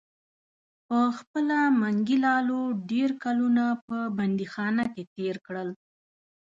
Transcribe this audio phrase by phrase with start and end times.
[0.87, 2.61] پخپله منګي لالو
[2.91, 5.69] ډیر کلونه په بندیخانه کې تیر کړل.